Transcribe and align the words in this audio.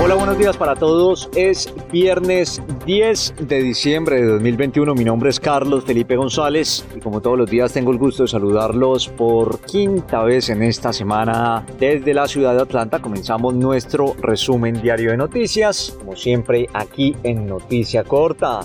Hola, 0.00 0.14
buenos 0.16 0.38
días 0.38 0.56
para 0.56 0.74
todos. 0.74 1.28
Es 1.36 1.72
viernes 1.92 2.60
10 2.86 3.34
de 3.40 3.62
diciembre 3.62 4.16
de 4.16 4.26
2021. 4.26 4.94
Mi 4.94 5.04
nombre 5.04 5.30
es 5.30 5.38
Carlos 5.38 5.84
Felipe 5.84 6.16
González 6.16 6.84
y 6.96 7.00
como 7.00 7.20
todos 7.20 7.38
los 7.38 7.50
días 7.50 7.72
tengo 7.72 7.92
el 7.92 7.98
gusto 7.98 8.24
de 8.24 8.28
saludarlos 8.28 9.08
por 9.08 9.60
quinta 9.60 10.22
vez 10.24 10.48
en 10.48 10.62
esta 10.62 10.92
semana 10.92 11.64
desde 11.78 12.14
la 12.14 12.26
ciudad 12.26 12.54
de 12.54 12.62
Atlanta. 12.62 13.00
Comenzamos 13.00 13.54
nuestro 13.54 14.14
resumen 14.20 14.80
diario 14.82 15.10
de 15.12 15.16
noticias, 15.16 15.96
como 15.98 16.16
siempre 16.16 16.68
aquí 16.72 17.14
en 17.22 17.46
Noticia 17.46 18.02
Corta. 18.02 18.60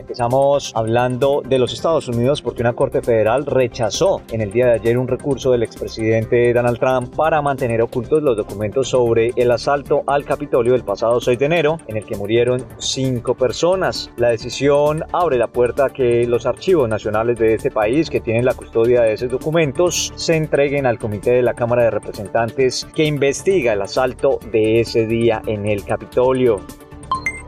Empezamos 0.00 0.72
hablando 0.74 1.42
de 1.46 1.58
los 1.58 1.74
Estados 1.74 2.08
Unidos 2.08 2.40
porque 2.40 2.62
una 2.62 2.72
corte 2.72 3.02
federal 3.02 3.44
rechazó 3.44 4.22
en 4.32 4.40
el 4.40 4.50
día 4.50 4.64
de 4.64 4.72
ayer 4.72 4.96
un 4.96 5.06
recurso 5.06 5.52
del 5.52 5.62
expresidente 5.62 6.54
Donald 6.54 6.78
Trump 6.78 7.14
para 7.14 7.42
mantener 7.42 7.82
ocultos 7.82 8.22
los 8.22 8.34
documentos 8.34 8.88
sobre 8.88 9.30
el 9.36 9.50
asalto 9.50 10.02
al 10.06 10.24
Capitolio 10.24 10.72
del 10.72 10.84
pasado 10.84 11.20
6 11.20 11.38
de 11.38 11.44
enero, 11.44 11.78
en 11.86 11.98
el 11.98 12.06
que 12.06 12.16
murieron 12.16 12.64
cinco 12.78 13.34
personas. 13.34 14.10
La 14.16 14.30
decisión 14.30 15.04
abre 15.12 15.36
la 15.36 15.48
puerta 15.48 15.84
a 15.84 15.90
que 15.90 16.26
los 16.26 16.46
archivos 16.46 16.88
nacionales 16.88 17.38
de 17.38 17.52
este 17.52 17.70
país 17.70 18.08
que 18.08 18.22
tienen 18.22 18.46
la 18.46 18.54
custodia 18.54 19.02
de 19.02 19.12
esos 19.12 19.30
documentos 19.30 20.14
se 20.16 20.34
entreguen 20.34 20.86
al 20.86 20.98
comité 20.98 21.32
de 21.32 21.42
la 21.42 21.52
Cámara 21.52 21.84
de 21.84 21.90
Representantes 21.90 22.88
que 22.94 23.04
investiga 23.04 23.74
el 23.74 23.82
asalto 23.82 24.38
de 24.50 24.80
ese 24.80 25.06
día 25.06 25.42
en 25.46 25.66
el 25.66 25.84
Capitolio. 25.84 26.56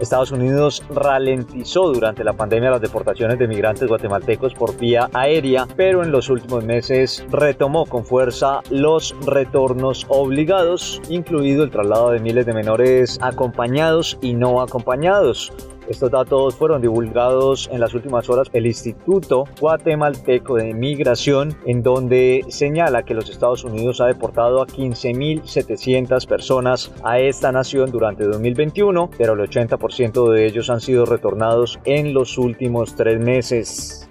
Estados 0.03 0.33
Unidos 0.33 0.83
ralentizó 0.91 1.93
durante 1.93 2.25
la 2.25 2.33
pandemia 2.33 2.71
las 2.71 2.81
deportaciones 2.81 3.39
de 3.39 3.47
migrantes 3.47 3.89
guatemaltecos 3.89 4.53
por 4.53 4.77
vía 4.77 5.09
aérea, 5.15 5.67
pero 5.77 6.03
en 6.03 6.11
los 6.11 6.29
últimos 6.29 6.65
meses 6.65 7.25
retomó 7.31 7.87
con 7.87 8.05
fuerza 8.05 8.61
los 8.71 9.15
retornos 9.25 10.05
obligados, 10.09 11.01
incluido 11.09 11.63
el 11.63 11.71
traslado 11.71 12.11
de 12.11 12.19
miles 12.19 12.47
de 12.47 12.53
menores 12.53 13.19
acompañados 13.23 14.19
y 14.21 14.35
no 14.35 14.61
acompañados. 14.61 15.53
Estos 15.89 16.11
datos 16.11 16.55
fueron 16.55 16.81
divulgados 16.81 17.69
en 17.73 17.81
las 17.81 17.95
últimas 17.95 18.29
horas 18.31 18.49
el 18.53 18.67
Instituto 18.67 19.45
Guatemalteco 19.61 20.57
de 20.57 20.75
Migración, 20.75 21.57
en 21.67 21.83
donde 21.83 22.45
señala 22.49 23.03
que 23.03 23.15
los 23.15 23.29
Estados 23.29 23.65
Unidos 23.65 24.01
ha 24.01 24.07
deportado 24.07 24.63
a 24.63 24.67
15.700 24.67 26.27
personas 26.27 26.93
a 27.05 27.19
esta 27.19 27.53
nación 27.53 27.91
durante 27.91 28.25
2021, 28.25 29.11
pero 29.19 29.35
el 29.35 29.41
80% 29.41 30.31
de 30.33 30.47
ellos 30.47 30.71
han 30.71 30.81
sido 30.81 31.05
retornados 31.05 31.79
en 31.85 32.15
los 32.15 32.39
últimos 32.39 32.95
tres 32.95 33.21
meses. 33.21 34.09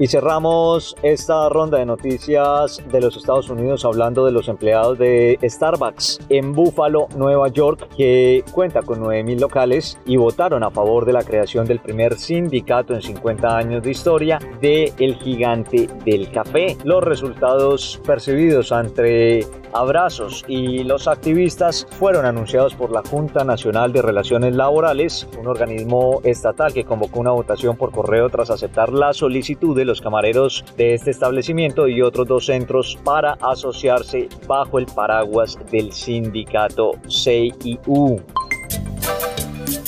Y 0.00 0.06
cerramos 0.06 0.96
esta 1.02 1.50
ronda 1.50 1.76
de 1.76 1.84
noticias 1.84 2.82
de 2.90 3.02
los 3.02 3.18
Estados 3.18 3.50
Unidos 3.50 3.84
hablando 3.84 4.24
de 4.24 4.32
los 4.32 4.48
empleados 4.48 4.98
de 4.98 5.38
Starbucks 5.42 6.20
en 6.30 6.54
Buffalo, 6.54 7.06
Nueva 7.16 7.48
York, 7.48 7.86
que 7.98 8.42
cuenta 8.50 8.80
con 8.80 9.02
9.000 9.02 9.38
locales 9.38 9.98
y 10.06 10.16
votaron 10.16 10.64
a 10.64 10.70
favor 10.70 11.04
de 11.04 11.12
la 11.12 11.22
creación 11.22 11.66
del 11.66 11.80
primer 11.80 12.16
sindicato 12.16 12.94
en 12.94 13.02
50 13.02 13.54
años 13.54 13.82
de 13.82 13.90
historia 13.90 14.38
de 14.62 14.90
el 14.98 15.16
gigante 15.16 15.86
del 16.06 16.30
café. 16.30 16.78
Los 16.82 17.04
resultados 17.04 18.00
percibidos 18.06 18.72
entre 18.72 19.44
abrazos 19.72 20.44
y 20.48 20.82
los 20.84 21.08
activistas 21.08 21.86
fueron 21.90 22.26
anunciados 22.26 22.74
por 22.74 22.90
la 22.90 23.02
Junta 23.02 23.44
Nacional 23.44 23.92
de 23.92 24.02
Relaciones 24.02 24.56
Laborales, 24.56 25.28
un 25.38 25.46
organismo 25.46 26.20
estatal 26.24 26.72
que 26.72 26.84
convocó 26.84 27.20
una 27.20 27.30
votación 27.30 27.76
por 27.76 27.92
correo 27.92 28.28
tras 28.30 28.50
aceptar 28.50 28.92
la 28.92 29.12
solicitud 29.12 29.76
de 29.76 29.84
los 29.90 30.00
camareros 30.00 30.64
de 30.76 30.94
este 30.94 31.10
establecimiento 31.10 31.88
y 31.88 32.00
otros 32.00 32.26
dos 32.26 32.46
centros 32.46 32.96
para 33.04 33.32
asociarse 33.40 34.28
bajo 34.46 34.78
el 34.78 34.86
paraguas 34.86 35.58
del 35.70 35.92
sindicato 35.92 36.92
CIU. 37.08 38.22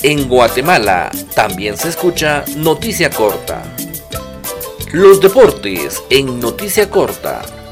En 0.03 0.27
Guatemala 0.27 1.09
también 1.33 1.77
se 1.77 1.89
escucha 1.89 2.43
Noticia 2.57 3.09
Corta. 3.09 3.63
Los 4.91 5.21
deportes 5.21 6.03
en 6.09 6.39
Noticia 6.39 6.89
Corta. 6.89 7.62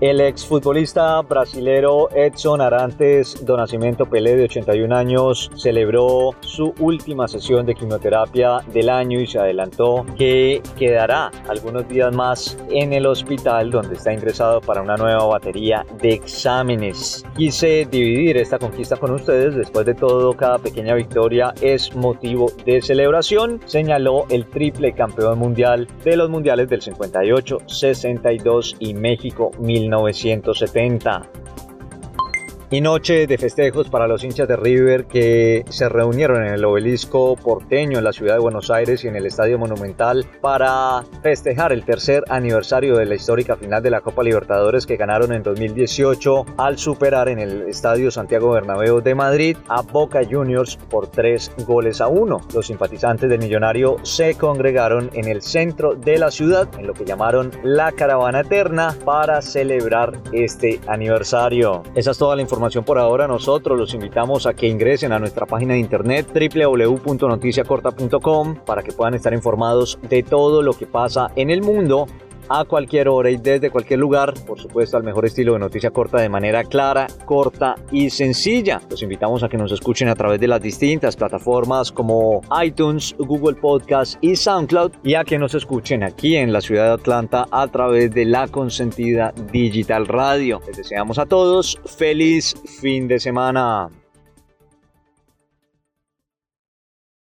El 0.00 0.20
exfutbolista 0.20 1.20
brasilero 1.22 2.08
Edson 2.14 2.60
Arantes 2.60 3.44
do 3.44 3.56
Nascimento 3.56 4.06
Pelé, 4.06 4.36
de 4.36 4.44
81 4.44 4.94
años, 4.94 5.50
celebró 5.56 6.30
su 6.38 6.72
última 6.78 7.26
sesión 7.26 7.66
de 7.66 7.74
quimioterapia 7.74 8.60
del 8.72 8.90
año 8.90 9.20
y 9.20 9.26
se 9.26 9.40
adelantó 9.40 10.06
que 10.16 10.62
quedará 10.78 11.32
algunos 11.48 11.88
días 11.88 12.14
más 12.14 12.56
en 12.70 12.92
el 12.92 13.06
hospital 13.06 13.72
donde 13.72 13.96
está 13.96 14.12
ingresado 14.12 14.60
para 14.60 14.82
una 14.82 14.96
nueva 14.96 15.26
batería 15.26 15.84
de 16.00 16.10
exámenes. 16.10 17.24
Quise 17.36 17.84
dividir 17.90 18.36
esta 18.36 18.60
conquista 18.60 18.96
con 18.98 19.10
ustedes, 19.10 19.56
después 19.56 19.84
de 19.84 19.94
todo 19.94 20.32
cada 20.34 20.58
pequeña 20.58 20.94
victoria 20.94 21.52
es 21.60 21.92
motivo 21.96 22.52
de 22.64 22.80
celebración, 22.82 23.60
señaló 23.66 24.26
el 24.30 24.46
triple 24.46 24.92
campeón 24.92 25.40
mundial 25.40 25.88
de 26.04 26.16
los 26.16 26.30
mundiales 26.30 26.68
del 26.68 26.82
58, 26.82 27.58
62 27.66 28.76
y 28.78 28.94
México 28.94 29.50
19 29.58 29.87
1970 29.90 31.47
y 32.70 32.80
noche 32.82 33.26
de 33.26 33.38
festejos 33.38 33.88
para 33.88 34.06
los 34.06 34.22
hinchas 34.24 34.46
de 34.46 34.56
River 34.56 35.06
que 35.06 35.64
se 35.70 35.88
reunieron 35.88 36.44
en 36.44 36.52
el 36.52 36.64
obelisco 36.64 37.34
porteño 37.36 37.98
en 37.98 38.04
la 38.04 38.12
ciudad 38.12 38.34
de 38.34 38.40
Buenos 38.40 38.70
Aires 38.70 39.04
y 39.04 39.08
en 39.08 39.16
el 39.16 39.24
Estadio 39.24 39.58
Monumental 39.58 40.26
para 40.42 41.02
festejar 41.22 41.72
el 41.72 41.84
tercer 41.84 42.24
aniversario 42.28 42.96
de 42.96 43.06
la 43.06 43.14
histórica 43.14 43.56
final 43.56 43.82
de 43.82 43.90
la 43.90 44.02
Copa 44.02 44.22
Libertadores 44.22 44.84
que 44.84 44.96
ganaron 44.96 45.32
en 45.32 45.42
2018 45.42 46.44
al 46.58 46.78
superar 46.78 47.30
en 47.30 47.38
el 47.38 47.62
Estadio 47.62 48.10
Santiago 48.10 48.50
Bernabéu 48.50 49.00
de 49.00 49.14
Madrid 49.14 49.56
a 49.68 49.80
Boca 49.80 50.20
Juniors 50.28 50.76
por 50.76 51.06
tres 51.06 51.50
goles 51.66 52.02
a 52.02 52.08
uno. 52.08 52.40
Los 52.54 52.66
simpatizantes 52.66 53.30
del 53.30 53.38
millonario 53.38 53.96
se 54.02 54.34
congregaron 54.34 55.10
en 55.14 55.28
el 55.28 55.40
centro 55.40 55.94
de 55.94 56.18
la 56.18 56.30
ciudad 56.30 56.68
en 56.78 56.86
lo 56.86 56.92
que 56.92 57.06
llamaron 57.06 57.50
la 57.62 57.92
Caravana 57.92 58.40
Eterna 58.40 58.94
para 59.04 59.40
celebrar 59.40 60.20
este 60.32 60.80
aniversario. 60.86 61.82
Esa 61.94 62.10
es 62.10 62.18
toda 62.18 62.36
la 62.36 62.42
información 62.42 62.57
información 62.58 62.84
por 62.84 62.98
ahora, 62.98 63.28
nosotros 63.28 63.78
los 63.78 63.94
invitamos 63.94 64.44
a 64.44 64.52
que 64.52 64.66
ingresen 64.66 65.12
a 65.12 65.20
nuestra 65.20 65.46
página 65.46 65.74
de 65.74 65.78
internet 65.78 66.26
www.noticiacorta.com 66.34 68.56
para 68.66 68.82
que 68.82 68.90
puedan 68.90 69.14
estar 69.14 69.32
informados 69.32 69.96
de 70.08 70.24
todo 70.24 70.60
lo 70.60 70.72
que 70.72 70.86
pasa 70.86 71.30
en 71.36 71.50
el 71.50 71.62
mundo 71.62 72.08
a 72.48 72.64
cualquier 72.64 73.08
hora 73.08 73.30
y 73.30 73.36
desde 73.36 73.70
cualquier 73.70 74.00
lugar, 74.00 74.34
por 74.46 74.60
supuesto 74.60 74.96
al 74.96 75.02
mejor 75.02 75.26
estilo 75.26 75.54
de 75.54 75.58
noticia 75.58 75.90
corta 75.90 76.20
de 76.20 76.28
manera 76.28 76.64
clara, 76.64 77.06
corta 77.24 77.74
y 77.90 78.10
sencilla. 78.10 78.80
Los 78.90 79.02
invitamos 79.02 79.42
a 79.42 79.48
que 79.48 79.56
nos 79.56 79.72
escuchen 79.72 80.08
a 80.08 80.14
través 80.14 80.40
de 80.40 80.48
las 80.48 80.60
distintas 80.60 81.16
plataformas 81.16 81.92
como 81.92 82.42
iTunes, 82.62 83.14
Google 83.18 83.56
Podcast 83.56 84.16
y 84.20 84.36
SoundCloud 84.36 84.92
y 85.02 85.14
a 85.14 85.24
que 85.24 85.38
nos 85.38 85.54
escuchen 85.54 86.02
aquí 86.02 86.36
en 86.36 86.52
la 86.52 86.60
ciudad 86.60 86.84
de 86.86 86.92
Atlanta 86.92 87.46
a 87.50 87.66
través 87.68 88.12
de 88.12 88.24
la 88.24 88.48
consentida 88.48 89.32
Digital 89.52 90.06
Radio. 90.06 90.60
Les 90.66 90.76
deseamos 90.76 91.18
a 91.18 91.26
todos 91.26 91.80
feliz 91.84 92.54
fin 92.80 93.08
de 93.08 93.18
semana. 93.18 93.97